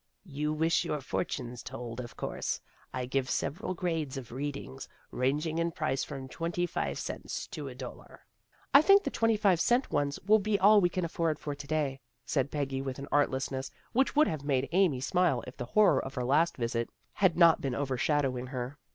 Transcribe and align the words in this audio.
"You 0.39 0.51
wish 0.51 0.83
your 0.83 0.99
fortunes 0.99 1.61
told, 1.61 1.99
of 1.99 2.17
course. 2.17 2.59
I 2.91 3.05
give 3.05 3.29
several 3.29 3.75
grades 3.75 4.17
of 4.17 4.31
readings, 4.31 4.87
ranging 5.11 5.59
in 5.59 5.69
price 5.71 6.03
from 6.03 6.27
twenty 6.27 6.65
five 6.65 6.97
cents 6.97 7.45
to 7.49 7.67
a 7.67 7.75
dollar."" 7.75 8.25
I 8.73 8.81
think 8.81 9.03
the 9.03 9.11
twenty 9.11 9.37
five 9.37 9.61
cent 9.61 9.91
ones 9.91 10.19
will 10.25 10.39
be 10.39 10.57
all 10.57 10.81
we 10.81 10.89
can 10.89 11.05
afford 11.05 11.37
for 11.37 11.53
to 11.53 11.67
day," 11.67 12.01
said 12.25 12.49
Peggy 12.49 12.81
with 12.81 12.97
an 12.97 13.09
artlessness 13.11 13.69
which 13.93 14.15
would 14.15 14.27
have 14.27 14.43
made 14.43 14.69
Amy 14.71 15.01
smile, 15.01 15.43
if 15.45 15.55
the 15.55 15.65
horror 15.77 16.03
of 16.03 16.15
her 16.15 16.23
last 16.25 16.57
visit 16.57 16.89
had 17.13 17.37
not 17.37 17.61
been 17.61 17.75
overshadowing 17.75 18.47
her. 18.47 18.79